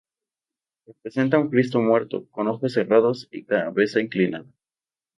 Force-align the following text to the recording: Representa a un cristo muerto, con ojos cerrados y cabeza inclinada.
Representa 0.87 1.37
a 1.37 1.39
un 1.41 1.49
cristo 1.51 1.79
muerto, 1.79 2.25
con 2.31 2.47
ojos 2.47 2.73
cerrados 2.73 3.27
y 3.31 3.43
cabeza 3.43 3.99
inclinada. 4.01 4.47